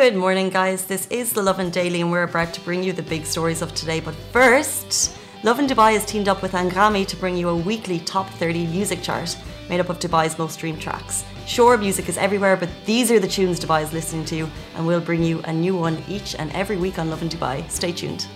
Good 0.00 0.16
morning, 0.16 0.48
guys. 0.48 0.86
This 0.86 1.06
is 1.08 1.34
the 1.34 1.42
Lovin 1.42 1.68
Daily, 1.68 2.00
and 2.00 2.10
we're 2.10 2.22
about 2.22 2.54
to 2.54 2.62
bring 2.62 2.82
you 2.82 2.94
the 2.94 3.02
big 3.02 3.26
stories 3.26 3.60
of 3.60 3.74
today. 3.74 4.00
But 4.00 4.14
first, 4.32 5.14
Lovin 5.42 5.66
Dubai 5.66 5.92
has 5.92 6.06
teamed 6.06 6.28
up 6.28 6.40
with 6.40 6.52
Anghami 6.52 7.06
to 7.06 7.14
bring 7.14 7.36
you 7.36 7.50
a 7.50 7.54
weekly 7.54 7.98
top 8.00 8.26
30 8.30 8.68
music 8.68 9.02
chart 9.02 9.36
made 9.68 9.80
up 9.80 9.90
of 9.90 9.98
Dubai's 9.98 10.38
most 10.38 10.54
streamed 10.54 10.80
tracks. 10.80 11.26
Sure, 11.46 11.76
music 11.76 12.08
is 12.08 12.16
everywhere, 12.16 12.56
but 12.56 12.70
these 12.86 13.10
are 13.10 13.20
the 13.20 13.28
tunes 13.28 13.60
Dubai 13.60 13.82
is 13.82 13.92
listening 13.92 14.24
to, 14.24 14.48
and 14.76 14.86
we'll 14.86 14.98
bring 14.98 15.22
you 15.22 15.40
a 15.40 15.52
new 15.52 15.76
one 15.76 16.02
each 16.08 16.34
and 16.36 16.50
every 16.52 16.78
week 16.78 16.98
on 16.98 17.10
Lovin 17.10 17.28
Dubai. 17.28 17.70
Stay 17.70 17.92
tuned. 17.92 18.26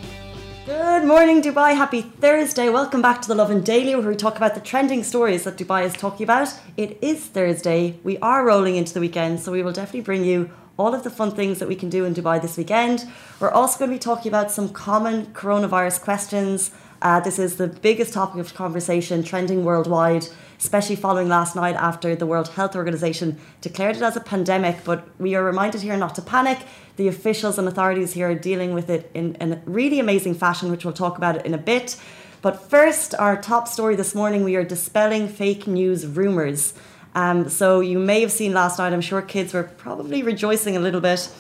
Good 0.67 1.05
morning, 1.05 1.41
Dubai. 1.41 1.75
Happy 1.75 2.03
Thursday. 2.03 2.69
Welcome 2.69 3.01
back 3.01 3.23
to 3.23 3.29
the 3.29 3.35
Lovin 3.35 3.63
Daily, 3.63 3.95
where 3.95 4.07
we 4.07 4.15
talk 4.15 4.37
about 4.37 4.55
the 4.55 4.61
trending 4.61 5.03
stories 5.03 5.45
that 5.45 5.57
Dubai 5.57 5.87
is 5.87 5.95
talking 5.95 6.25
about. 6.25 6.49
It 6.77 6.99
is 7.01 7.25
Thursday. 7.25 7.99
We 8.05 8.19
are 8.19 8.45
rolling 8.45 8.77
into 8.77 8.93
the 8.93 9.01
weekend, 9.01 9.41
so 9.41 9.53
we 9.53 9.63
will 9.63 9.73
definitely 9.73 10.03
bring 10.03 10.23
you 10.23 10.51
all 10.79 10.95
of 10.95 11.05
the 11.05 11.11
fun 11.11 11.31
things 11.31 11.59
that 11.59 11.69
we 11.69 11.75
can 11.75 11.89
do 11.89 12.05
in 12.05 12.15
Dubai 12.15 12.41
this 12.41 12.57
weekend. 12.57 13.09
We're 13.41 13.51
also 13.51 13.79
going 13.79 13.91
to 13.91 13.95
be 13.97 13.99
talking 13.99 14.31
about 14.31 14.51
some 14.51 14.69
common 14.69 15.27
coronavirus 15.27 16.03
questions. 16.03 16.71
Uh, 17.01 17.21
this 17.21 17.39
is 17.39 17.57
the 17.57 17.69
biggest 17.69 18.13
topic 18.13 18.41
of 18.41 18.55
conversation 18.55 19.23
trending 19.23 19.65
worldwide, 19.65 20.27
especially 20.59 20.97
following 20.97 21.29
last 21.29 21.57
night 21.57 21.77
after 21.77 22.15
the 22.15 22.27
World 22.27 22.49
Health 22.49 22.75
Organization 22.77 23.39
declared 23.61 23.97
it 23.97 24.03
as 24.03 24.17
a 24.17 24.21
pandemic. 24.21 24.85
But 24.85 25.09
we 25.19 25.35
are 25.35 25.45
reminded 25.45 25.83
here 25.83 25.97
not 25.97 26.15
to 26.17 26.23
panic. 26.23 26.59
The 26.97 27.09
officials 27.09 27.59
and 27.59 27.69
authorities 27.69 28.13
here 28.13 28.31
are 28.31 28.35
dealing 28.35 28.73
with 28.75 28.91
it 28.91 29.11
in, 29.15 29.35
in 29.37 29.53
a 29.55 29.63
really 29.67 29.99
amazing 29.99 30.35
fashion, 30.35 30.71
which 30.71 30.85
we'll 30.85 30.95
talk 30.95 31.17
about 31.19 31.45
in 31.45 31.55
a 31.55 31.59
bit. 31.59 31.97
But 32.43 32.71
first, 32.71 33.15
our 33.15 33.41
top 33.41 33.67
story 33.67 33.97
this 33.97 34.15
morning 34.15 34.45
we 34.45 34.57
are 34.57 34.65
dispelling 34.65 35.27
fake 35.29 35.67
news 35.67 36.07
rumours. 36.07 36.75
Um, 37.17 37.49
so 37.49 37.81
you 37.81 37.99
may 37.99 38.21
have 38.21 38.31
seen 38.31 38.53
last 38.53 38.79
night, 38.79 38.93
I'm 38.93 39.01
sure 39.01 39.23
kids 39.23 39.55
were 39.55 39.63
probably 39.63 40.23
rejoicing 40.23 40.77
a 40.77 40.81
little 40.81 41.01
bit, 41.01 41.31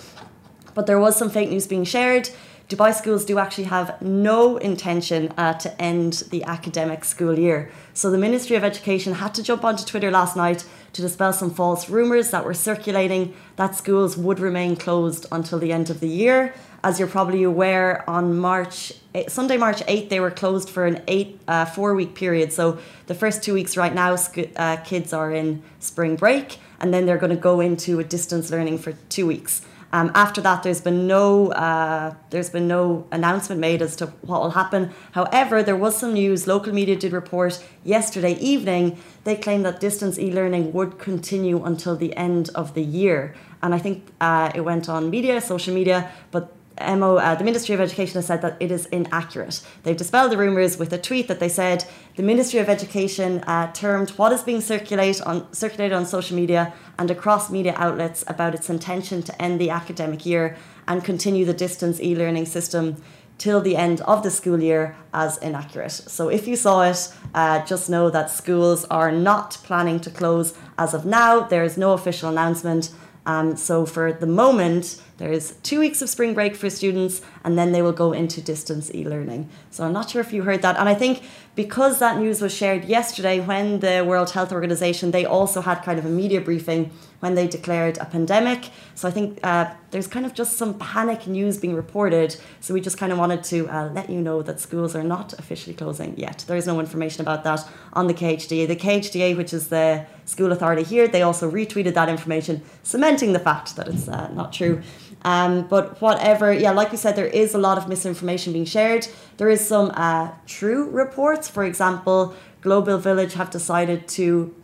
but 0.75 0.87
there 0.87 0.99
was 0.99 1.17
some 1.17 1.29
fake 1.29 1.51
news 1.51 1.67
being 1.67 1.85
shared. 1.85 2.31
Dubai 2.69 2.93
schools 2.93 3.25
do 3.25 3.39
actually 3.39 3.65
have 3.65 4.03
no 4.03 4.57
intention 4.57 5.33
uh, 5.39 5.53
to 5.55 5.81
end 5.81 6.25
the 6.31 6.43
academic 6.43 7.05
school 7.05 7.39
year. 7.39 7.71
So 7.95 8.11
the 8.11 8.19
Ministry 8.19 8.57
of 8.57 8.65
Education 8.65 9.15
had 9.15 9.35
to 9.35 9.43
jump 9.45 9.65
onto 9.65 9.85
Twitter 9.85 10.11
last 10.11 10.37
night 10.37 10.65
to 10.93 11.01
dispel 11.01 11.33
some 11.33 11.53
false 11.53 11.89
rumours 11.89 12.33
that 12.33 12.45
were 12.45 12.55
circulating 12.55 13.35
that 13.55 13.77
schools 13.77 14.17
would 14.17 14.41
remain 14.41 14.75
closed 14.75 15.27
until 15.31 15.61
the 15.61 15.73
end 15.73 15.91
of 15.91 16.01
the 16.01 16.09
year. 16.09 16.55
As 16.83 16.99
you're 16.99 17.07
probably 17.07 17.45
aware, 17.45 18.09
on 18.11 18.37
March 18.37 18.93
eh, 19.15 19.29
Sunday, 19.29 19.57
March 19.57 19.81
8th, 19.87 20.09
they 20.09 20.19
were 20.19 20.33
closed 20.33 20.69
for 20.69 20.87
an 20.87 21.05
eight 21.07 21.39
uh, 21.47 21.67
four 21.67 21.95
week 21.95 22.17
period. 22.17 22.53
So 22.53 22.79
the 23.07 23.15
first 23.15 23.45
two 23.45 23.55
weeks 23.55 23.77
right 23.77 23.95
now, 23.95 24.17
uh, 24.57 24.77
kids 24.79 25.13
are 25.13 25.33
in 25.33 25.63
spring 25.79 26.17
break, 26.17 26.59
and 26.81 26.93
then 26.93 27.07
they're 27.07 27.17
going 27.17 27.31
to 27.31 27.37
go 27.37 27.61
into 27.61 28.01
a 28.01 28.05
distance 28.05 28.51
learning 28.51 28.79
for 28.79 28.93
two 29.09 29.27
weeks. 29.27 29.63
Um, 29.97 30.11
after 30.15 30.43
that, 30.43 30.63
there's 30.63 30.83
been 30.83 31.07
no 31.07 31.53
uh, 31.53 32.15
there's 32.29 32.51
been 32.51 32.69
no 32.69 33.07
announcement 33.11 33.59
made 33.63 33.81
as 33.81 33.97
to 33.97 34.09
what 34.29 34.43
will 34.43 34.51
happen. 34.51 34.91
However, 35.13 35.63
there 35.63 35.81
was 35.87 35.97
some 35.97 36.13
news. 36.13 36.47
Local 36.47 36.71
media 36.75 36.97
did 36.97 37.13
report 37.15 37.65
yesterday 37.83 38.35
evening. 38.53 38.99
They 39.25 39.37
claimed 39.37 39.65
that 39.65 39.81
distance 39.81 40.19
e-learning 40.19 40.75
would 40.75 40.99
continue 40.99 41.65
until 41.65 41.97
the 41.97 42.15
end 42.15 42.51
of 42.55 42.75
the 42.75 42.83
year, 42.83 43.35
and 43.63 43.75
I 43.75 43.79
think 43.79 43.97
uh, 44.21 44.53
it 44.55 44.61
went 44.61 44.87
on 44.91 45.09
media, 45.09 45.41
social 45.41 45.73
media, 45.73 46.11
but 46.31 46.53
MO, 46.81 47.17
uh, 47.17 47.35
the 47.35 47.45
Ministry 47.45 47.75
of 47.75 47.81
Education 47.81 48.17
has 48.17 48.27
said 48.27 48.43
that 48.43 48.57
it 48.61 48.71
is 48.71 48.87
inaccurate. 48.87 49.63
They've 49.83 49.97
dispelled 49.97 50.33
the 50.33 50.37
rumours 50.37 50.79
with 50.79 50.93
a 50.93 50.99
tweet 50.99 51.29
that 51.29 51.41
they 51.41 51.49
said 51.49 51.85
the 52.17 52.23
Ministry 52.23 52.61
of 52.61 52.69
Education 52.69 53.41
uh, 53.41 53.73
termed 53.73 54.11
what 54.11 54.33
is 54.33 54.43
being 54.43 54.61
circulate 54.61 55.21
on, 55.23 55.53
circulated 55.53 55.97
on 55.97 56.05
social 56.05 56.37
media 56.37 56.73
and 56.99 57.11
across 57.11 57.51
media 57.51 57.75
outlets 57.77 58.25
about 58.27 58.55
its 58.55 58.69
intention 58.69 59.23
to 59.23 59.43
end 59.43 59.61
the 59.61 59.71
academic 59.71 60.27
year 60.27 60.57
and 60.87 61.05
continue 61.05 61.45
the 61.45 61.55
distance 61.55 62.01
e 62.01 62.15
learning 62.15 62.47
system 62.47 62.97
till 63.39 63.61
the 63.61 63.77
end 63.77 64.01
of 64.03 64.23
the 64.23 64.31
school 64.31 64.63
year 64.63 64.97
as 65.13 65.37
inaccurate. 65.39 65.93
So 65.93 66.29
if 66.29 66.47
you 66.47 66.57
saw 66.57 66.83
it, 66.83 67.13
uh, 67.35 67.65
just 67.67 67.91
know 67.91 68.09
that 68.11 68.31
schools 68.31 68.85
are 68.87 69.13
not 69.13 69.59
planning 69.63 70.01
to 70.01 70.11
close 70.11 70.55
as 70.79 70.95
of 70.95 71.05
now. 71.05 71.41
There 71.41 71.65
is 71.65 71.77
no 71.77 71.93
official 71.93 72.31
announcement. 72.31 72.91
Um, 73.27 73.57
so 73.57 73.85
for 73.85 74.13
the 74.13 74.27
moment, 74.27 75.03
there 75.19 75.33
is 75.33 75.55
two 75.63 75.81
weeks 75.81 76.03
of 76.03 76.11
spring 76.11 76.35
break 76.35 76.55
for 76.55 76.69
students, 76.69 77.23
and 77.43 77.59
then 77.59 77.73
they 77.73 77.81
will 77.81 77.93
go 77.93 78.13
into 78.13 78.43
distance 78.43 78.95
e 78.95 79.05
learning. 79.05 79.49
So 79.71 79.85
I'm 79.85 79.93
not 79.93 80.11
sure 80.11 80.21
if 80.21 80.33
you 80.33 80.43
heard 80.43 80.63
that. 80.63 80.77
And 80.77 80.89
I 80.89 80.95
think 80.95 81.23
because 81.55 82.01
that 82.01 82.19
news 82.19 82.43
was 82.43 82.55
shared 82.55 82.85
yesterday 82.85 83.41
when 83.41 83.81
the 83.81 84.05
World 84.07 84.31
Health 84.31 84.53
Organization, 84.53 85.13
they 85.13 85.25
also 85.25 85.63
had 85.63 85.83
kind 85.83 85.99
of 85.99 86.05
a 86.05 86.11
media 86.11 86.43
briefing 86.43 86.91
when 87.21 87.35
they 87.35 87.49
declared 87.49 87.97
a 87.99 88.05
pandemic. 88.05 88.71
So 88.95 89.09
I 89.09 89.11
think 89.11 89.41
uh, 89.43 89.73
there's 89.91 90.07
kind 90.07 90.27
of 90.27 90.35
just 90.35 90.59
some 90.59 90.79
panic 90.79 91.27
news 91.27 91.57
being 91.57 91.75
reported. 91.75 92.37
So 92.61 92.75
we 92.75 92.83
just 92.83 92.99
kind 92.99 93.11
of 93.11 93.19
wanted 93.19 93.43
to 93.45 93.69
uh, 93.69 93.91
let 93.95 94.11
you 94.11 94.21
know 94.21 94.43
that 94.43 94.61
schools 94.61 94.95
are 94.95 95.03
not 95.03 95.33
officially 95.39 95.75
closing 95.75 96.15
yet. 96.19 96.45
There 96.47 96.59
is 96.59 96.67
no 96.67 96.79
information 96.79 97.23
about 97.23 97.43
that 97.45 97.67
on 97.95 98.07
the 98.07 98.15
KHDA. 98.15 98.69
The 98.69 98.77
KHDA, 98.77 99.35
which 99.35 99.55
is 99.55 99.69
the 99.69 100.05
school 100.27 100.53
authority 100.53 100.83
here, 100.83 101.09
they 101.09 101.23
also 101.23 101.51
retweeted 101.51 101.95
that 101.95 102.11
information, 102.11 102.63
cementing 102.83 103.33
the 103.33 103.39
fact 103.39 103.77
that 103.77 103.89
it's 103.89 104.09
uh, 104.09 104.29
not 104.33 104.53
true. 104.53 104.83
Um, 105.27 105.67
but 105.67 106.01
whatever, 106.01 106.53
yeah, 106.53 106.71
like 106.71 106.93
you 106.93 106.99
said, 106.99 107.17
there 107.17 107.27
is 107.27 107.53
a 107.53 107.59
lot 107.59 107.79
of 107.79 107.89
misinformation 107.89 108.53
being 108.53 108.65
shared. 108.65 109.09
There 109.39 109.51
is 109.51 109.61
some 109.67 109.91
uh, 109.95 110.31
true 110.47 110.89
reports. 110.89 111.49
For 111.49 111.65
example, 111.65 112.33
Global 112.61 112.97
Village 112.99 113.35
have 113.35 113.51
decided 113.51 114.07
to 114.19 114.55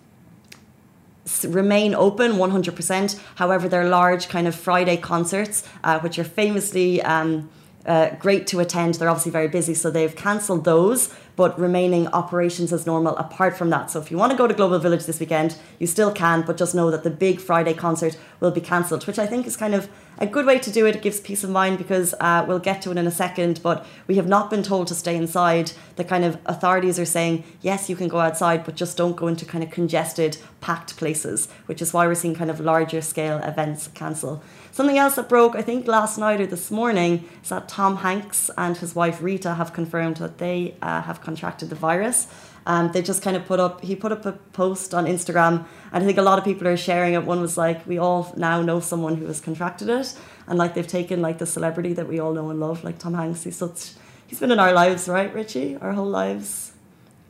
remain 1.49 1.97
open 1.97 2.35
100%. 2.35 3.21
However, 3.35 3.69
their 3.69 3.89
large 3.89 4.29
kind 4.29 4.47
of 4.47 4.55
Friday 4.55 4.97
concerts, 4.97 5.69
uh, 5.83 5.99
which 5.99 6.17
are 6.21 6.25
famously 6.25 7.03
um, 7.03 7.51
uh, 7.85 8.11
great 8.21 8.47
to 8.47 8.61
attend, 8.61 8.95
they're 8.95 9.11
obviously 9.11 9.33
very 9.33 9.49
busy, 9.49 9.75
so 9.75 9.91
they've 9.91 10.15
cancelled 10.15 10.65
those 10.65 11.13
but 11.37 11.59
remaining 11.59 12.07
operations 12.09 12.73
as 12.73 12.87
normal 12.87 13.17
apart 13.17 13.57
from 13.57 13.71
that. 13.71 13.91
So 13.91 14.01
if 14.01 14.11
you 14.11 14.17
want 14.17 14.33
to 14.33 14.39
go 14.39 14.47
to 14.47 14.55
Global 14.55 14.79
Village 14.79 15.07
this 15.07 15.21
weekend, 15.21 15.57
you 15.79 15.87
still 15.87 16.13
can, 16.13 16.43
but 16.43 16.57
just 16.57 16.75
know 16.75 16.91
that 16.91 17.03
the 17.03 17.11
big 17.11 17.41
Friday 17.41 17.75
concert 17.75 18.19
will 18.41 18.51
be 18.51 18.61
cancelled, 18.61 19.07
which 19.07 19.19
I 19.19 19.27
think 19.27 19.47
is 19.47 19.57
kind 19.57 19.75
of 19.75 19.89
a 20.19 20.27
good 20.27 20.47
way 20.47 20.59
to 20.59 20.71
do 20.71 20.87
it. 20.87 20.97
It 20.97 21.03
gives 21.03 21.21
peace 21.21 21.43
of 21.43 21.51
mind 21.51 21.79
because 21.79 22.15
uh, 22.21 22.45
we'll 22.47 22.59
get 22.59 22.83
to 22.83 22.91
it 22.91 22.99
in 22.99 23.07
a 23.07 23.11
second, 23.11 23.61
but 23.63 23.87
we 24.07 24.17
have 24.17 24.29
not 24.29 24.51
been 24.51 24.63
told 24.63 24.89
to 24.89 24.95
stay 24.95 25.17
inside. 25.17 25.73
The 25.97 26.05
kind 26.05 26.25
of 26.25 26.39
authorities 26.47 26.99
are 26.99 27.07
saying, 27.07 27.45
yes, 27.61 27.89
you 27.89 27.97
can 27.97 28.09
go 28.09 28.21
outside, 28.21 28.65
but 28.65 28.77
just 28.77 28.97
don't 28.97 29.17
go 29.17 29.27
into 29.27 29.45
kind 29.45 29.65
of 29.65 29.71
congested, 29.71 30.37
packed 30.61 30.97
places, 30.97 31.49
which 31.67 31.81
is 31.81 31.93
why 31.93 32.07
we're 32.07 32.15
seeing 32.15 32.35
kind 32.35 32.51
of 32.51 32.61
larger 32.61 33.01
scale 33.01 33.39
events 33.39 33.89
cancel. 33.89 34.43
Something 34.71 34.99
else 34.99 35.17
that 35.17 35.29
broke, 35.29 35.55
I 35.55 35.63
think, 35.63 35.87
last 35.87 36.19
night 36.19 36.41
or 36.41 36.47
this 36.47 36.71
morning 36.71 37.29
is 37.43 37.51
that 37.51 37.69
Tom 37.69 37.97
Hanks 37.97 38.51
and 38.57 38.77
his 38.77 38.95
wife 38.95 39.21
Rita 39.21 39.55
have 39.55 39.73
confirmed 39.73 40.17
that 40.17 40.39
they 40.39 40.77
uh, 40.81 41.03
have 41.03 41.21
contracted 41.23 41.71
the 41.71 41.75
virus. 41.77 42.27
Um, 42.65 42.93
they 42.93 43.03
just 43.03 43.23
kind 43.23 43.37
of 43.37 43.45
put 43.45 43.59
up, 43.59 43.83
he 43.83 43.97
put 43.97 44.13
up 44.13 44.25
a 44.25 44.33
post 44.33 44.95
on 44.95 45.07
Instagram, 45.07 45.65
and 45.93 46.05
I 46.05 46.07
think 46.07 46.19
a 46.19 46.23
lot 46.23 46.39
of 46.39 46.45
people 46.45 46.69
are 46.69 46.77
sharing 46.77 47.15
it. 47.15 47.25
One 47.25 47.41
was 47.41 47.57
like, 47.57 47.85
we 47.87 47.99
all 47.99 48.33
now 48.37 48.63
know 48.63 48.79
someone 48.79 49.17
who 49.17 49.27
has 49.27 49.41
contracted 49.41 49.89
it, 49.89 50.15
and 50.47 50.59
like 50.59 50.75
they've 50.75 50.87
taken 50.87 51.21
like 51.21 51.39
the 51.39 51.47
celebrity 51.47 51.93
that 51.95 52.07
we 52.07 52.21
all 52.21 52.33
know 52.33 52.51
and 52.51 52.61
love, 52.61 52.85
like 52.85 52.99
Tom 52.99 53.15
Hanks. 53.15 53.43
He's 53.43 53.57
such, 53.57 53.93
he's 54.29 54.39
been 54.39 54.53
in 54.53 54.61
our 54.61 54.73
lives, 54.73 55.09
right, 55.09 55.33
Richie? 55.35 55.77
Our 55.77 55.93
whole 55.93 56.09
lives, 56.09 56.73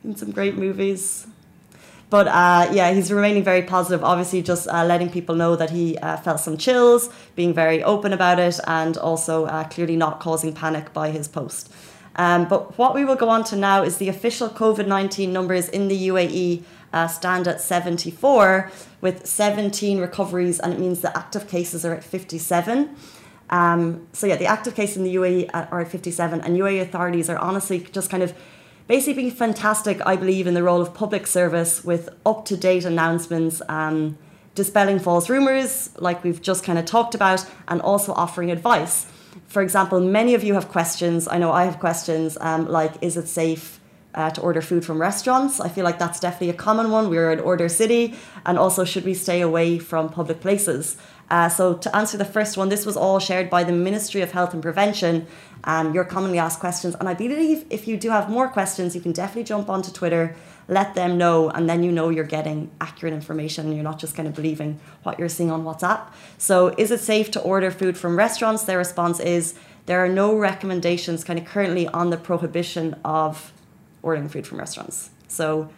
in 0.03 0.15
some 0.15 0.31
great 0.31 0.55
movies. 0.55 1.25
But 2.11 2.27
uh, 2.27 2.69
yeah, 2.71 2.93
he's 2.93 3.11
remaining 3.11 3.43
very 3.43 3.63
positive. 3.63 4.03
Obviously, 4.03 4.43
just 4.43 4.67
uh, 4.67 4.85
letting 4.85 5.09
people 5.09 5.33
know 5.33 5.55
that 5.55 5.71
he 5.71 5.97
uh, 5.97 6.17
felt 6.17 6.41
some 6.41 6.57
chills, 6.57 7.09
being 7.35 7.55
very 7.55 7.83
open 7.83 8.13
about 8.13 8.37
it, 8.37 8.59
and 8.67 8.97
also 8.97 9.45
uh, 9.45 9.63
clearly 9.63 9.95
not 9.95 10.19
causing 10.19 10.53
panic 10.53 10.93
by 10.93 11.09
his 11.09 11.27
post. 11.27 11.73
Um, 12.15 12.47
but 12.47 12.77
what 12.77 12.93
we 12.93 13.05
will 13.05 13.15
go 13.15 13.29
on 13.29 13.43
to 13.45 13.55
now 13.55 13.83
is 13.83 13.97
the 13.97 14.09
official 14.09 14.49
COVID 14.49 14.87
19 14.87 15.33
numbers 15.33 15.69
in 15.69 15.87
the 15.87 16.07
UAE 16.09 16.63
uh, 16.93 17.07
stand 17.07 17.47
at 17.47 17.59
74 17.59 18.71
with 19.01 19.25
17 19.25 19.99
recoveries, 19.99 20.59
and 20.59 20.73
it 20.73 20.79
means 20.79 21.01
the 21.01 21.15
active 21.17 21.47
cases 21.47 21.83
are 21.83 21.93
at 21.93 22.03
57. 22.03 22.95
Um, 23.49 24.07
so, 24.13 24.27
yeah, 24.27 24.35
the 24.35 24.45
active 24.45 24.75
cases 24.75 24.97
in 24.97 25.03
the 25.03 25.15
UAE 25.15 25.49
are 25.53 25.81
at 25.81 25.91
57, 25.91 26.41
and 26.41 26.57
UAE 26.57 26.81
authorities 26.81 27.29
are 27.29 27.37
honestly 27.37 27.79
just 27.79 28.09
kind 28.09 28.23
of 28.23 28.33
basically 28.87 29.13
being 29.13 29.31
fantastic, 29.31 30.01
I 30.05 30.15
believe, 30.15 30.47
in 30.47 30.53
the 30.53 30.63
role 30.63 30.81
of 30.81 30.93
public 30.93 31.27
service 31.27 31.83
with 31.83 32.09
up 32.25 32.45
to 32.45 32.57
date 32.57 32.85
announcements, 32.85 33.61
um, 33.69 34.17
dispelling 34.55 34.99
false 34.99 35.29
rumours, 35.29 35.89
like 35.97 36.23
we've 36.23 36.41
just 36.41 36.63
kind 36.63 36.77
of 36.77 36.85
talked 36.85 37.15
about, 37.15 37.45
and 37.67 37.81
also 37.81 38.13
offering 38.13 38.51
advice. 38.51 39.07
For 39.47 39.61
example, 39.61 39.99
many 39.99 40.33
of 40.33 40.43
you 40.43 40.53
have 40.53 40.69
questions. 40.69 41.27
I 41.27 41.37
know 41.37 41.51
I 41.51 41.65
have 41.65 41.79
questions 41.79 42.37
um, 42.41 42.67
like, 42.67 42.93
is 43.01 43.17
it 43.17 43.27
safe 43.27 43.79
uh, 44.15 44.29
to 44.31 44.41
order 44.41 44.61
food 44.61 44.85
from 44.85 44.99
restaurants. 45.01 45.59
I 45.59 45.69
feel 45.69 45.83
like 45.83 45.99
that's 45.99 46.19
definitely 46.19 46.49
a 46.49 46.53
common 46.53 46.91
one. 46.91 47.09
We're 47.09 47.31
an 47.31 47.39
order 47.39 47.69
city. 47.69 48.15
And 48.45 48.57
also, 48.57 48.83
should 48.83 49.05
we 49.05 49.13
stay 49.13 49.41
away 49.41 49.79
from 49.79 50.09
public 50.09 50.39
places? 50.39 50.97
Uh, 51.29 51.49
so, 51.49 51.75
to 51.75 51.95
answer 51.95 52.17
the 52.17 52.25
first 52.25 52.57
one, 52.57 52.69
this 52.69 52.85
was 52.85 52.97
all 52.97 53.19
shared 53.19 53.49
by 53.49 53.63
the 53.63 53.71
Ministry 53.71 54.21
of 54.21 54.31
Health 54.31 54.53
and 54.53 54.61
Prevention. 54.61 55.25
Um, 55.63 55.93
your 55.93 56.03
commonly 56.03 56.39
asked 56.39 56.59
questions. 56.59 56.93
And 56.99 57.07
I 57.07 57.13
believe 57.13 57.65
if 57.69 57.87
you 57.87 57.95
do 57.95 58.09
have 58.09 58.29
more 58.29 58.49
questions, 58.49 58.95
you 58.95 59.01
can 59.01 59.13
definitely 59.13 59.45
jump 59.45 59.69
onto 59.69 59.91
Twitter, 59.91 60.35
let 60.67 60.93
them 60.93 61.17
know, 61.17 61.49
and 61.49 61.69
then 61.69 61.83
you 61.83 61.91
know 61.91 62.09
you're 62.09 62.25
getting 62.25 62.69
accurate 62.81 63.13
information 63.13 63.67
and 63.67 63.75
you're 63.75 63.83
not 63.83 63.97
just 63.97 64.13
kind 64.13 64.27
of 64.27 64.35
believing 64.35 64.81
what 65.03 65.17
you're 65.17 65.29
seeing 65.29 65.49
on 65.49 65.63
WhatsApp. 65.63 66.01
So, 66.37 66.75
is 66.77 66.91
it 66.91 66.99
safe 66.99 67.31
to 67.31 67.39
order 67.39 67.71
food 67.71 67.97
from 67.97 68.17
restaurants? 68.17 68.63
Their 68.63 68.77
response 68.77 69.21
is 69.21 69.55
there 69.85 70.03
are 70.03 70.09
no 70.09 70.35
recommendations 70.35 71.23
kind 71.23 71.39
of 71.39 71.45
currently 71.45 71.87
on 71.87 72.09
the 72.09 72.17
prohibition 72.17 72.95
of 73.05 73.52
ordering 74.03 74.29
food 74.29 74.45
from 74.45 74.59
restaurants. 74.59 75.09
So, 75.27 75.69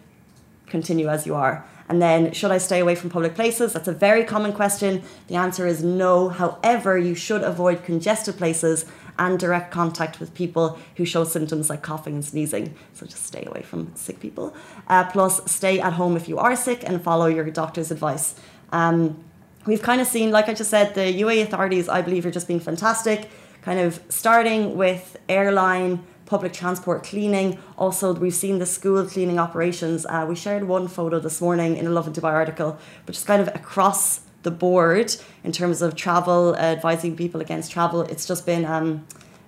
continue 0.68 1.08
as 1.08 1.26
you 1.26 1.36
are. 1.36 1.66
And 1.88 2.02
then, 2.02 2.34
should 2.34 2.52
I 2.52 2.58
stay 2.58 2.80
away 2.80 2.96
from 2.96 3.12
public 3.12 3.36
places? 3.36 3.74
That's 3.74 3.88
a 3.88 3.94
very 3.94 4.24
common 4.24 4.54
question. 4.54 5.04
The 5.28 5.36
answer 5.36 5.68
is 5.68 5.84
no. 5.84 6.30
However, 6.30 6.98
you 6.98 7.14
should 7.14 7.44
avoid 7.44 7.84
congested 7.84 8.38
places 8.38 8.86
and 9.20 9.40
direct 9.40 9.72
contact 9.72 10.20
with 10.20 10.34
people 10.34 10.80
who 10.96 11.06
show 11.06 11.24
symptoms 11.24 11.70
like 11.70 11.84
coughing 11.84 12.16
and 12.16 12.26
sneezing. 12.26 12.76
So 12.94 13.06
just 13.06 13.24
stay 13.24 13.46
away 13.46 13.62
from 13.62 13.96
sick 13.96 14.20
people. 14.20 14.56
Uh, 14.88 15.06
plus, 15.06 15.50
stay 15.50 15.80
at 15.80 15.94
home 15.94 16.18
if 16.18 16.28
you 16.28 16.40
are 16.40 16.56
sick 16.56 16.84
and 16.84 17.02
follow 17.02 17.28
your 17.28 17.50
doctor's 17.52 17.92
advice. 17.92 18.36
Um, 18.72 19.24
we've 19.66 19.82
kind 19.82 20.02
of 20.02 20.08
seen, 20.08 20.32
like 20.32 20.50
I 20.50 20.54
just 20.54 20.72
said, 20.72 20.96
the 20.96 21.22
UAE 21.22 21.44
authorities, 21.44 21.88
I 21.88 22.02
believe, 22.02 22.26
are 22.26 22.32
just 22.32 22.48
being 22.48 22.60
fantastic, 22.60 23.30
kind 23.62 23.80
of 23.80 24.02
starting 24.10 24.76
with 24.76 25.18
airline 25.30 26.04
public 26.26 26.54
transport 26.54 27.04
cleaning. 27.04 27.58
Also, 27.78 28.14
we've 28.14 28.34
seen 28.34 28.60
the 28.60 28.66
school 28.66 29.06
cleaning 29.06 29.40
operations. 29.40 30.06
Uh, 30.06 30.26
we 30.28 30.36
shared 30.36 30.68
one 30.68 30.88
photo 30.88 31.20
this 31.20 31.40
morning 31.42 31.78
in 31.78 31.86
a 31.86 31.90
Lovin 31.90 32.14
Dubai 32.14 32.34
article, 32.34 32.78
which 33.06 33.18
is 33.18 33.24
kind 33.24 33.42
of 33.42 33.48
across 33.50 34.22
the 34.44 34.52
board 34.52 35.16
in 35.44 35.52
terms 35.52 35.82
of 35.82 35.96
travel, 35.96 36.56
uh, 36.56 36.60
advising 36.60 37.16
people 37.16 37.42
against 37.42 37.72
travel. 37.72 38.02
It's 38.02 38.26
just 38.26 38.46
been 38.46 38.66
um, 38.66 39.06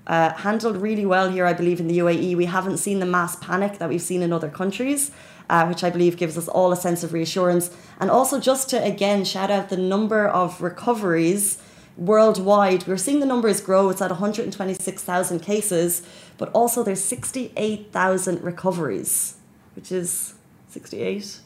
uh, 0.07 0.33
handled 0.33 0.77
really 0.77 1.05
well 1.05 1.29
here, 1.29 1.45
I 1.45 1.53
believe, 1.53 1.79
in 1.79 1.87
the 1.87 1.99
UAE. 1.99 2.35
We 2.35 2.45
haven't 2.45 2.77
seen 2.77 2.99
the 2.99 3.05
mass 3.05 3.35
panic 3.37 3.79
that 3.79 3.89
we've 3.89 4.01
seen 4.01 4.21
in 4.21 4.31
other 4.33 4.49
countries. 4.49 5.11
Uh, 5.49 5.65
which 5.65 5.81
I 5.81 5.89
believe 5.89 6.17
gives 6.17 6.37
us 6.37 6.49
all 6.49 6.73
a 6.73 6.75
sense 6.75 7.05
of 7.05 7.13
reassurance. 7.13 7.71
And 8.01 8.11
also, 8.11 8.37
just 8.37 8.69
to 8.71 8.83
again 8.83 9.23
shout 9.23 9.49
out 9.49 9.69
the 9.69 9.77
number 9.77 10.27
of 10.27 10.61
recoveries 10.61 11.57
worldwide. 11.97 12.87
We're 12.87 12.97
seeing 12.97 13.19
the 13.19 13.25
numbers 13.25 13.59
grow. 13.59 13.89
It's 13.89 14.01
at 14.01 14.11
126,000 14.11 15.39
cases, 15.39 16.03
but 16.37 16.49
also 16.53 16.83
there's 16.83 17.03
68,000 17.03 18.43
recoveries, 18.43 19.35
which 19.75 19.91
is 19.91 20.35
68 20.69 21.41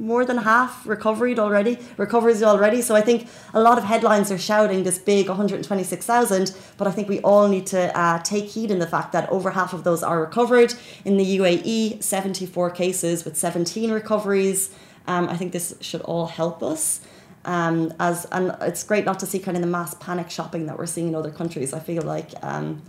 more 0.00 0.24
than 0.24 0.38
half 0.38 0.86
recovered 0.86 1.38
already 1.38 1.78
recoveries 1.98 2.42
already 2.42 2.80
so 2.80 2.96
i 2.96 3.02
think 3.02 3.28
a 3.52 3.60
lot 3.60 3.76
of 3.76 3.84
headlines 3.84 4.32
are 4.32 4.38
shouting 4.38 4.82
this 4.82 4.98
big 4.98 5.28
126000 5.28 6.56
but 6.78 6.88
i 6.88 6.90
think 6.90 7.06
we 7.06 7.20
all 7.20 7.46
need 7.48 7.66
to 7.66 7.98
uh, 7.98 8.18
take 8.20 8.46
heed 8.46 8.70
in 8.70 8.78
the 8.78 8.86
fact 8.86 9.12
that 9.12 9.28
over 9.28 9.50
half 9.50 9.74
of 9.74 9.84
those 9.84 10.02
are 10.02 10.18
recovered 10.18 10.72
in 11.04 11.18
the 11.18 11.38
uae 11.38 12.02
74 12.02 12.70
cases 12.70 13.26
with 13.26 13.36
17 13.36 13.92
recoveries 13.92 14.74
um, 15.06 15.28
i 15.28 15.36
think 15.36 15.52
this 15.52 15.74
should 15.82 16.00
all 16.02 16.26
help 16.26 16.62
us 16.62 17.02
um, 17.44 17.92
as 17.98 18.26
and 18.26 18.54
it's 18.60 18.82
great 18.82 19.04
not 19.04 19.18
to 19.20 19.26
see 19.26 19.38
kind 19.38 19.56
of 19.56 19.62
the 19.62 19.68
mass 19.68 19.94
panic 19.94 20.30
shopping 20.30 20.66
that 20.66 20.78
we're 20.78 20.86
seeing 20.86 21.08
in 21.08 21.14
other 21.14 21.30
countries. 21.30 21.72
I 21.72 21.80
feel 21.80 22.02
like 22.02 22.32
um, 22.42 22.82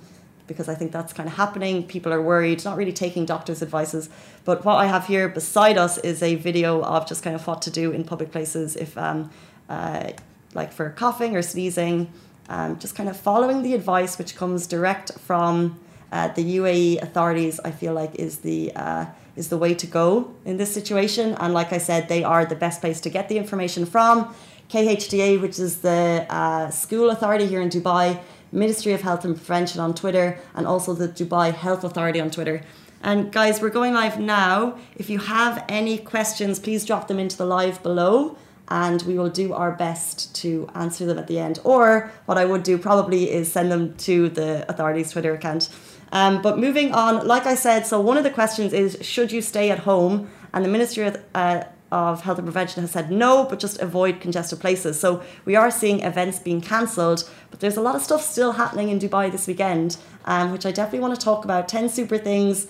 because 0.51 0.68
I 0.68 0.75
think 0.75 0.92
that's 0.92 1.13
kind 1.13 1.30
of 1.30 1.36
happening. 1.36 1.88
People 1.88 2.12
are 2.12 2.21
worried, 2.21 2.65
not 2.65 2.75
really 2.75 2.92
taking 2.92 3.25
doctors' 3.25 3.62
advices. 3.62 4.09
But 4.44 4.65
what 4.65 4.75
I 4.75 4.86
have 4.88 5.07
here 5.07 5.30
beside 5.30 5.77
us 5.77 5.98
is 6.00 6.21
a 6.21 6.36
video 6.36 6.83
of 6.83 7.07
just 7.07 7.24
kind 7.24 7.36
of 7.36 7.48
what 7.48 7.62
to 7.63 7.71
do 7.71 7.92
in 7.92 8.03
public 8.03 8.31
places 8.31 8.75
if, 8.75 8.98
um, 8.98 9.31
uh, 9.69 10.12
like 10.53 10.74
for 10.74 10.89
coughing 10.89 11.38
or 11.38 11.42
sneezing, 11.42 12.12
um, 12.50 12.77
just 12.80 12.95
kind 12.95 13.07
of 13.07 13.15
following 13.15 13.63
the 13.63 13.74
advice 13.74 14.18
which 14.18 14.36
comes 14.36 14.68
direct 14.68 15.18
from 15.19 15.80
uh, 16.12 16.27
the 16.30 16.57
UAE 16.57 17.01
authorities. 17.01 17.59
I 17.63 17.71
feel 17.71 17.94
like 17.94 18.15
is 18.15 18.39
the 18.39 18.74
uh, 18.75 19.06
is 19.35 19.49
the 19.49 19.57
way 19.57 19.73
to 19.73 19.87
go 19.87 20.33
in 20.45 20.57
this 20.57 20.73
situation. 20.73 21.35
And 21.39 21.53
like 21.53 21.71
I 21.73 21.77
said, 21.77 22.09
they 22.09 22.23
are 22.23 22.45
the 22.45 22.55
best 22.55 22.81
place 22.81 22.99
to 23.01 23.09
get 23.09 23.29
the 23.29 23.37
information 23.37 23.85
from. 23.85 24.33
KHDA, 24.69 25.41
which 25.41 25.59
is 25.59 25.81
the 25.81 26.25
uh, 26.29 26.69
school 26.69 27.09
authority 27.09 27.45
here 27.45 27.61
in 27.61 27.69
Dubai, 27.69 28.19
Ministry 28.51 28.93
of 28.93 29.01
Health 29.01 29.25
and 29.25 29.35
Prevention 29.35 29.81
on 29.81 29.93
Twitter, 29.93 30.39
and 30.55 30.65
also 30.65 30.93
the 30.93 31.09
Dubai 31.09 31.53
Health 31.53 31.83
Authority 31.83 32.19
on 32.21 32.31
Twitter. 32.31 32.63
And 33.03 33.31
guys, 33.31 33.61
we're 33.61 33.69
going 33.69 33.93
live 33.93 34.19
now. 34.19 34.77
If 34.95 35.09
you 35.09 35.19
have 35.19 35.65
any 35.67 35.97
questions, 35.97 36.59
please 36.59 36.85
drop 36.85 37.07
them 37.07 37.19
into 37.19 37.35
the 37.35 37.45
live 37.45 37.81
below 37.81 38.37
and 38.71 39.01
we 39.01 39.18
will 39.18 39.29
do 39.29 39.51
our 39.53 39.73
best 39.73 40.33
to 40.33 40.68
answer 40.73 41.06
them 41.06 41.19
at 41.19 41.27
the 41.27 41.38
end. 41.38 41.59
Or 41.65 42.09
what 42.25 42.38
I 42.38 42.45
would 42.45 42.63
do 42.63 42.77
probably 42.77 43.29
is 43.29 43.51
send 43.51 43.69
them 43.69 43.95
to 43.97 44.29
the 44.29 44.65
authorities' 44.69 45.12
Twitter 45.12 45.33
account. 45.33 45.69
Um, 46.13 46.41
but 46.41 46.57
moving 46.57 46.94
on, 46.94 47.27
like 47.27 47.45
I 47.45 47.56
said, 47.56 47.85
so 47.85 48.00
one 48.00 48.18
of 48.18 48.23
the 48.23 48.29
questions 48.29 48.71
is 48.71 48.97
should 49.01 49.29
you 49.33 49.41
stay 49.41 49.69
at 49.71 49.79
home? 49.79 50.31
And 50.53 50.63
the 50.63 50.69
Ministry 50.69 51.03
of, 51.03 51.21
uh, 51.35 51.65
of 51.91 52.21
Health 52.21 52.38
and 52.38 52.47
Prevention 52.47 52.81
has 52.81 52.91
said 52.91 53.12
no, 53.12 53.44
but 53.44 53.59
just 53.59 53.77
avoid 53.81 54.21
congested 54.21 54.62
places. 54.62 54.97
So 54.97 55.21
we 55.44 55.57
are 55.57 55.69
seeing 55.69 56.00
events 56.00 56.39
being 56.39 56.62
cancelled, 56.62 57.29
but 57.50 57.59
there's 57.59 57.75
a 57.75 57.81
lot 57.81 57.95
of 57.95 58.01
stuff 58.01 58.21
still 58.21 58.53
happening 58.53 58.88
in 58.88 59.00
Dubai 59.00 59.29
this 59.29 59.47
weekend, 59.47 59.97
um, 60.24 60.53
which 60.53 60.65
I 60.65 60.71
definitely 60.71 61.00
want 61.00 61.19
to 61.19 61.24
talk 61.24 61.44
about. 61.44 61.67
10 61.67 61.89
super 61.89 62.17
things. 62.17 62.67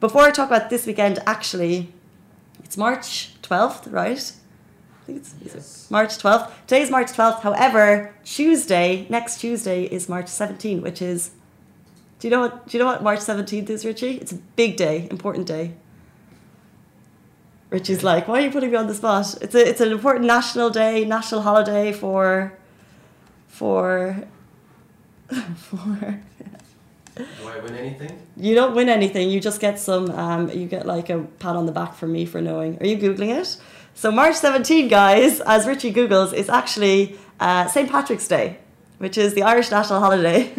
Before 0.00 0.22
I 0.22 0.32
talk 0.32 0.48
about 0.48 0.68
this 0.68 0.84
weekend, 0.84 1.20
actually, 1.26 1.92
it's 2.64 2.76
March 2.76 3.40
12th, 3.42 3.92
right? 3.92 4.32
I 5.04 5.06
think 5.06 5.18
it's 5.18 5.34
yes. 5.44 5.90
March 5.90 6.16
12th. 6.16 6.50
Today's 6.66 6.90
March 6.90 7.08
12th. 7.08 7.40
However, 7.40 8.14
Tuesday, 8.24 9.06
next 9.10 9.38
Tuesday 9.38 9.84
is 9.84 10.08
March 10.08 10.26
17th, 10.26 10.80
which 10.80 11.02
is 11.02 11.32
do 12.24 12.28
you 12.28 12.30
know 12.30 12.40
what? 12.40 12.66
Do 12.66 12.78
you 12.78 12.82
know 12.82 12.90
what 12.90 13.02
March 13.02 13.20
seventeenth 13.20 13.68
is, 13.68 13.84
Richie? 13.84 14.16
It's 14.16 14.32
a 14.32 14.36
big 14.56 14.78
day, 14.78 15.08
important 15.10 15.46
day. 15.46 15.74
Richie's 17.68 18.02
like, 18.02 18.26
why 18.26 18.38
are 18.38 18.40
you 18.46 18.50
putting 18.50 18.70
me 18.70 18.76
on 18.76 18.86
the 18.86 18.94
spot? 18.94 19.36
It's 19.42 19.54
a, 19.54 19.68
it's 19.68 19.82
an 19.82 19.92
important 19.92 20.24
national 20.24 20.70
day, 20.70 21.04
national 21.04 21.42
holiday 21.42 21.92
for, 21.92 22.56
for, 23.46 24.24
for. 25.56 26.18
Do 27.14 27.26
I 27.46 27.58
win 27.58 27.74
anything? 27.74 28.22
You 28.38 28.54
don't 28.54 28.74
win 28.74 28.88
anything. 28.88 29.28
You 29.28 29.38
just 29.38 29.60
get 29.60 29.78
some. 29.78 30.10
Um, 30.12 30.48
you 30.48 30.66
get 30.66 30.86
like 30.86 31.10
a 31.10 31.24
pat 31.40 31.56
on 31.56 31.66
the 31.66 31.72
back 31.72 31.94
from 31.94 32.12
me 32.12 32.24
for 32.24 32.40
knowing. 32.40 32.78
Are 32.80 32.86
you 32.86 32.96
googling 32.96 33.38
it? 33.38 33.60
So 33.96 34.10
March 34.10 34.34
17, 34.34 34.88
guys, 34.88 35.40
as 35.40 35.66
Richie 35.66 35.92
googles, 35.92 36.34
is 36.34 36.48
actually 36.48 37.16
uh, 37.38 37.68
St 37.68 37.88
Patrick's 37.88 38.26
Day 38.26 38.58
which 38.98 39.18
is 39.18 39.34
the 39.34 39.42
Irish 39.42 39.70
national 39.70 40.00
holiday. 40.00 40.50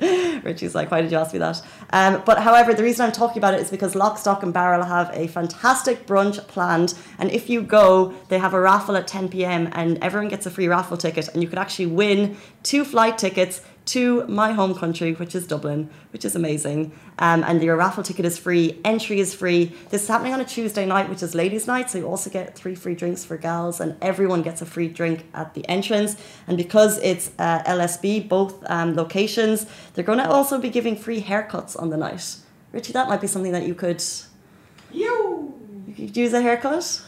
Richie's 0.42 0.74
like, 0.74 0.90
why 0.90 1.02
did 1.02 1.12
you 1.12 1.18
ask 1.18 1.32
me 1.32 1.38
that? 1.38 1.62
Um, 1.90 2.22
but 2.24 2.38
however, 2.40 2.72
the 2.72 2.82
reason 2.82 3.04
I'm 3.04 3.12
talking 3.12 3.38
about 3.38 3.54
it 3.54 3.60
is 3.60 3.70
because 3.70 3.94
Lock, 3.94 4.18
Stock 4.18 4.42
and 4.42 4.52
Barrel 4.52 4.82
have 4.82 5.10
a 5.12 5.28
fantastic 5.28 6.06
brunch 6.06 6.44
planned. 6.48 6.94
And 7.18 7.30
if 7.30 7.50
you 7.50 7.62
go, 7.62 8.14
they 8.28 8.38
have 8.38 8.54
a 8.54 8.60
raffle 8.60 8.96
at 8.96 9.06
10 9.06 9.28
p.m. 9.28 9.68
and 9.72 9.98
everyone 10.02 10.28
gets 10.28 10.46
a 10.46 10.50
free 10.50 10.68
raffle 10.68 10.96
ticket. 10.96 11.28
And 11.28 11.42
you 11.42 11.48
could 11.48 11.58
actually 11.58 11.86
win 11.86 12.36
two 12.62 12.84
flight 12.84 13.18
tickets 13.18 13.60
to 13.84 14.26
my 14.26 14.52
home 14.52 14.74
country, 14.74 15.12
which 15.14 15.34
is 15.34 15.46
Dublin, 15.46 15.90
which 16.12 16.24
is 16.24 16.36
amazing. 16.36 16.92
Um, 17.18 17.42
and 17.44 17.62
your 17.62 17.76
raffle 17.76 18.02
ticket 18.02 18.24
is 18.24 18.38
free, 18.38 18.80
entry 18.84 19.20
is 19.20 19.34
free. 19.34 19.74
This 19.90 20.02
is 20.02 20.08
happening 20.08 20.32
on 20.32 20.40
a 20.40 20.44
Tuesday 20.44 20.86
night, 20.86 21.08
which 21.08 21.22
is 21.22 21.34
ladies' 21.34 21.66
night, 21.66 21.90
so 21.90 21.98
you 21.98 22.08
also 22.08 22.30
get 22.30 22.54
three 22.54 22.74
free 22.74 22.94
drinks 22.94 23.24
for 23.24 23.36
gals, 23.36 23.80
and 23.80 23.96
everyone 24.00 24.42
gets 24.42 24.62
a 24.62 24.66
free 24.66 24.88
drink 24.88 25.26
at 25.34 25.54
the 25.54 25.68
entrance. 25.68 26.16
And 26.46 26.56
because 26.56 26.98
it's 26.98 27.30
uh, 27.38 27.62
LSB, 27.64 28.28
both 28.28 28.62
um, 28.70 28.94
locations, 28.94 29.66
they're 29.94 30.04
going 30.04 30.18
to 30.18 30.30
also 30.30 30.58
be 30.58 30.70
giving 30.70 30.96
free 30.96 31.22
haircuts 31.22 31.80
on 31.80 31.90
the 31.90 31.96
night. 31.96 32.36
Richie, 32.72 32.92
that 32.92 33.08
might 33.08 33.20
be 33.20 33.26
something 33.26 33.52
that 33.52 33.66
you 33.66 33.74
could. 33.74 34.02
You. 34.92 35.54
You 35.86 35.94
could 35.94 36.16
use 36.16 36.32
a 36.32 36.40
haircut. 36.40 37.02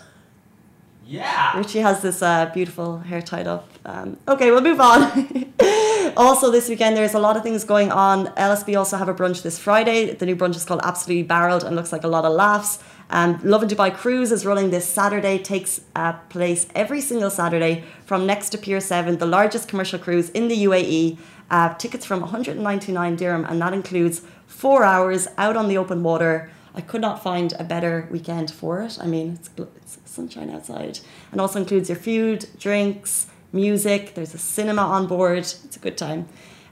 Yeah. 1.06 1.56
Richie 1.56 1.80
has 1.80 2.02
this 2.02 2.22
uh, 2.22 2.50
beautiful 2.52 2.98
hair 2.98 3.22
tied 3.22 3.46
up. 3.46 3.68
Um, 3.84 4.18
okay, 4.26 4.50
we'll 4.50 4.62
move 4.62 4.80
on. 4.80 5.52
also, 6.16 6.50
this 6.50 6.68
weekend 6.68 6.96
there's 6.96 7.14
a 7.14 7.18
lot 7.18 7.36
of 7.36 7.42
things 7.42 7.64
going 7.64 7.90
on. 7.90 8.26
LSB 8.36 8.76
also 8.76 8.96
have 8.96 9.08
a 9.08 9.14
brunch 9.14 9.42
this 9.42 9.58
Friday. 9.58 10.14
The 10.14 10.26
new 10.26 10.36
brunch 10.36 10.56
is 10.56 10.64
called 10.64 10.80
Absolutely 10.84 11.22
Barreled 11.22 11.64
and 11.64 11.74
looks 11.74 11.92
like 11.92 12.04
a 12.04 12.08
lot 12.08 12.24
of 12.24 12.32
laughs. 12.32 12.78
And 13.10 13.36
Um, 13.36 13.40
Lovin 13.44 13.68
Dubai 13.68 13.94
Cruise 13.94 14.32
is 14.32 14.46
running 14.46 14.70
this 14.70 14.86
Saturday, 14.86 15.38
takes 15.38 15.80
uh, 15.94 16.14
place 16.30 16.66
every 16.74 17.00
single 17.00 17.30
Saturday 17.30 17.84
from 18.06 18.26
next 18.26 18.50
to 18.50 18.58
Pier 18.58 18.80
7, 18.80 19.18
the 19.18 19.26
largest 19.26 19.68
commercial 19.68 19.98
cruise 19.98 20.30
in 20.30 20.48
the 20.48 20.64
UAE. 20.64 21.18
Uh, 21.50 21.74
tickets 21.74 22.06
from 22.06 22.20
199 22.20 23.16
dirham, 23.16 23.44
and 23.44 23.60
that 23.60 23.74
includes 23.74 24.22
four 24.46 24.82
hours 24.82 25.28
out 25.36 25.56
on 25.56 25.68
the 25.68 25.76
open 25.76 26.02
water. 26.02 26.50
I 26.74 26.80
could 26.80 27.02
not 27.02 27.22
find 27.22 27.52
a 27.58 27.64
better 27.64 28.08
weekend 28.10 28.50
for 28.50 28.82
it. 28.82 28.98
I 29.00 29.06
mean, 29.06 29.34
it's, 29.34 29.50
it's 29.76 29.98
sunshine 30.06 30.50
outside, 30.50 31.00
and 31.30 31.40
also 31.40 31.60
includes 31.60 31.88
your 31.90 31.98
food, 31.98 32.48
drinks, 32.58 33.26
music. 33.54 34.14
There's 34.14 34.34
a 34.34 34.38
cinema 34.38 34.82
on 34.82 35.06
board. 35.06 35.38
It's 35.38 35.76
a 35.76 35.78
good 35.78 35.96
time. 35.96 36.28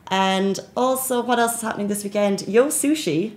And 0.08 0.58
also, 0.76 1.22
what 1.22 1.38
else 1.38 1.56
is 1.56 1.62
happening 1.62 1.88
this 1.88 2.04
weekend? 2.04 2.46
Yo 2.46 2.66
Sushi 2.66 3.36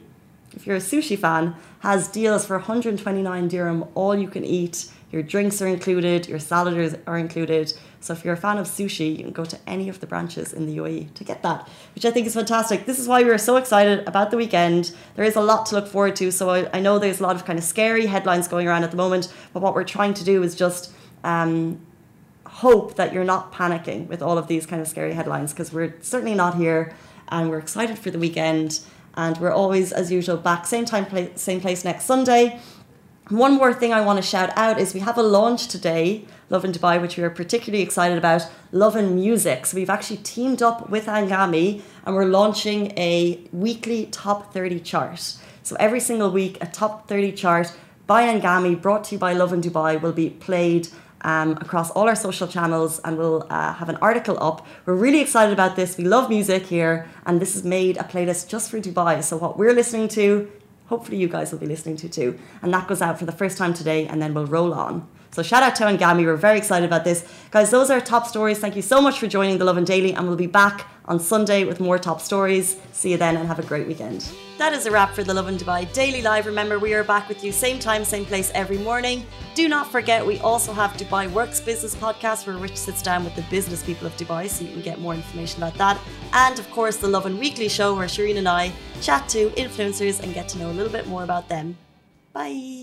if 0.55 0.65
you're 0.65 0.77
a 0.77 0.79
sushi 0.79 1.17
fan, 1.17 1.55
has 1.79 2.07
deals 2.07 2.45
for 2.45 2.57
129 2.57 3.47
dirham, 3.47 3.85
all 3.93 4.15
you 4.15 4.27
can 4.27 4.45
eat. 4.45 4.89
Your 5.11 5.21
drinks 5.21 5.61
are 5.61 5.67
included, 5.67 6.27
your 6.27 6.39
salads 6.39 6.95
are 7.05 7.17
included. 7.17 7.73
So 7.99 8.13
if 8.13 8.25
you're 8.25 8.33
a 8.33 8.37
fan 8.37 8.57
of 8.57 8.67
sushi, 8.67 9.17
you 9.17 9.23
can 9.23 9.31
go 9.31 9.45
to 9.45 9.57
any 9.67 9.87
of 9.89 9.99
the 9.99 10.07
branches 10.07 10.53
in 10.53 10.65
the 10.65 10.77
UAE 10.77 11.13
to 11.13 11.23
get 11.23 11.41
that, 11.43 11.67
which 11.93 12.05
I 12.05 12.11
think 12.11 12.27
is 12.27 12.33
fantastic. 12.33 12.85
This 12.85 12.99
is 12.99 13.07
why 13.07 13.23
we 13.23 13.29
are 13.29 13.37
so 13.37 13.57
excited 13.57 14.07
about 14.07 14.31
the 14.31 14.37
weekend. 14.37 14.93
There 15.15 15.25
is 15.25 15.35
a 15.35 15.41
lot 15.41 15.65
to 15.67 15.75
look 15.75 15.87
forward 15.87 16.15
to. 16.17 16.31
So 16.31 16.49
I, 16.49 16.69
I 16.73 16.79
know 16.79 16.99
there's 16.99 17.19
a 17.19 17.23
lot 17.23 17.35
of 17.35 17.45
kind 17.45 17.57
of 17.57 17.65
scary 17.65 18.07
headlines 18.07 18.47
going 18.47 18.67
around 18.67 18.83
at 18.83 18.91
the 18.91 18.97
moment, 18.97 19.31
but 19.53 19.61
what 19.61 19.73
we're 19.73 19.83
trying 19.83 20.13
to 20.15 20.23
do 20.23 20.43
is 20.43 20.55
just 20.55 20.91
um, 21.23 21.79
hope 22.55 22.95
that 22.95 23.11
you're 23.11 23.25
not 23.25 23.51
panicking 23.51 24.07
with 24.07 24.21
all 24.21 24.37
of 24.37 24.47
these 24.47 24.65
kind 24.65 24.81
of 24.81 24.87
scary 24.87 25.13
headlines 25.13 25.51
because 25.51 25.73
we're 25.73 25.93
certainly 26.01 26.33
not 26.33 26.55
here 26.55 26.95
and 27.27 27.49
we're 27.49 27.59
excited 27.59 27.99
for 27.99 28.11
the 28.11 28.17
weekend. 28.17 28.79
And 29.15 29.37
we're 29.39 29.51
always, 29.51 29.91
as 29.91 30.09
usual, 30.09 30.37
back 30.37 30.65
same 30.65 30.85
time, 30.85 31.05
place, 31.05 31.29
same 31.35 31.59
place 31.59 31.83
next 31.83 32.05
Sunday. 32.05 32.59
One 33.29 33.55
more 33.55 33.73
thing 33.73 33.91
I 33.91 34.01
want 34.01 34.17
to 34.17 34.23
shout 34.23 34.51
out 34.55 34.79
is 34.79 34.93
we 34.93 35.01
have 35.01 35.17
a 35.17 35.23
launch 35.23 35.67
today, 35.67 36.25
Lovin 36.49 36.71
Dubai, 36.71 37.01
which 37.01 37.17
we 37.17 37.23
are 37.23 37.29
particularly 37.29 37.83
excited 37.83 38.17
about, 38.17 38.47
Lovin 38.71 39.15
Music. 39.15 39.65
So 39.65 39.75
we've 39.75 39.89
actually 39.89 40.17
teamed 40.17 40.61
up 40.61 40.89
with 40.89 41.07
Anghami 41.07 41.81
and 42.05 42.15
we're 42.15 42.25
launching 42.39 42.93
a 42.97 43.41
weekly 43.51 44.05
top 44.07 44.53
30 44.53 44.79
chart. 44.79 45.35
So 45.63 45.75
every 45.77 45.99
single 45.99 46.31
week, 46.31 46.57
a 46.61 46.67
top 46.67 47.09
30 47.09 47.33
chart 47.33 47.73
by 48.07 48.27
Anghami, 48.27 48.81
brought 48.81 49.03
to 49.05 49.15
you 49.15 49.19
by 49.19 49.33
Lovin 49.33 49.61
Dubai, 49.61 49.99
will 49.99 50.13
be 50.13 50.29
played 50.29 50.87
um, 51.25 51.53
across 51.53 51.89
all 51.91 52.07
our 52.07 52.15
social 52.15 52.47
channels 52.47 52.99
and 52.99 53.17
we'll 53.17 53.45
uh, 53.49 53.73
have 53.73 53.89
an 53.89 53.97
article 53.97 54.37
up. 54.39 54.65
We're 54.85 54.93
really 54.93 55.19
excited 55.19 55.51
about 55.51 55.75
this. 55.75 55.97
We 55.97 56.05
love 56.05 56.29
music 56.29 56.67
here, 56.67 57.09
and 57.25 57.41
this 57.41 57.55
has 57.55 57.63
made 57.63 57.97
a 57.97 58.03
playlist 58.03 58.47
just 58.47 58.69
for 58.69 58.79
Dubai. 58.79 59.23
So, 59.23 59.35
what 59.35 59.57
we're 59.57 59.73
listening 59.73 60.07
to, 60.09 60.49
hopefully, 60.85 61.17
you 61.17 61.27
guys 61.27 61.51
will 61.51 61.59
be 61.59 61.65
listening 61.65 61.97
to 61.97 62.07
too. 62.07 62.39
And 62.61 62.71
that 62.73 62.87
goes 62.87 63.01
out 63.01 63.17
for 63.17 63.25
the 63.25 63.31
first 63.31 63.57
time 63.57 63.73
today, 63.73 64.05
and 64.07 64.21
then 64.21 64.33
we'll 64.35 64.45
roll 64.45 64.73
on. 64.73 65.07
So 65.35 65.43
shout 65.43 65.63
out 65.63 65.75
to 65.75 65.83
Anghami. 65.83 66.23
We're 66.23 66.37
very 66.37 66.57
excited 66.57 66.85
about 66.85 67.03
this. 67.03 67.27
Guys, 67.51 67.69
those 67.69 67.91
are 67.91 67.95
our 67.95 67.99
top 67.99 68.25
stories. 68.25 68.57
Thank 68.57 68.77
you 68.77 68.81
so 68.81 69.01
much 69.01 69.19
for 69.19 69.27
joining 69.27 69.57
the 69.57 69.65
Lovin 69.65 69.83
Daily 69.83 70.13
and 70.13 70.25
we'll 70.25 70.37
be 70.37 70.47
back 70.47 70.87
on 71.09 71.19
Sunday 71.19 71.65
with 71.65 71.81
more 71.81 71.99
top 71.99 72.21
stories. 72.21 72.77
See 72.93 73.11
you 73.11 73.17
then 73.17 73.35
and 73.35 73.45
have 73.45 73.59
a 73.59 73.63
great 73.63 73.85
weekend. 73.85 74.31
That 74.59 74.71
is 74.71 74.85
a 74.85 74.91
wrap 74.91 75.13
for 75.13 75.25
the 75.25 75.33
Lovin 75.33 75.57
Dubai 75.57 75.91
Daily 75.91 76.21
Live. 76.21 76.45
Remember, 76.45 76.79
we 76.79 76.93
are 76.93 77.03
back 77.03 77.27
with 77.27 77.43
you 77.43 77.51
same 77.51 77.79
time, 77.79 78.05
same 78.05 78.23
place 78.23 78.49
every 78.55 78.77
morning. 78.77 79.25
Do 79.55 79.67
not 79.67 79.91
forget, 79.91 80.25
we 80.25 80.39
also 80.39 80.71
have 80.71 80.91
Dubai 80.93 81.29
Works 81.29 81.59
Business 81.59 81.95
Podcast 81.97 82.47
where 82.47 82.55
Rich 82.55 82.77
sits 82.77 83.01
down 83.01 83.25
with 83.25 83.35
the 83.35 83.45
business 83.55 83.83
people 83.83 84.07
of 84.07 84.15
Dubai 84.15 84.47
so 84.47 84.63
you 84.63 84.71
can 84.71 84.81
get 84.83 85.01
more 85.01 85.15
information 85.15 85.61
about 85.61 85.77
that. 85.77 85.99
And 86.31 86.57
of 86.57 86.71
course, 86.71 86.95
the 86.95 87.09
Lovin 87.09 87.37
Weekly 87.39 87.67
Show 87.67 87.93
where 87.93 88.07
Shireen 88.07 88.37
and 88.37 88.47
I 88.47 88.71
chat 89.01 89.27
to 89.35 89.49
influencers 89.63 90.23
and 90.23 90.33
get 90.33 90.47
to 90.47 90.57
know 90.59 90.71
a 90.71 90.75
little 90.79 90.93
bit 90.93 91.07
more 91.07 91.25
about 91.25 91.49
them. 91.49 91.77
Bye. 92.31 92.75